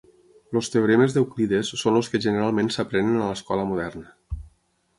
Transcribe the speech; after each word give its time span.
Els 0.59 0.69
teoremes 0.75 1.13
d'Euclides 1.17 1.69
són 1.83 1.99
els 2.01 2.09
que 2.13 2.21
generalment 2.27 2.73
s'aprenen 2.77 3.21
a 3.21 3.29
l'escola 3.31 3.69
moderna. 3.75 4.43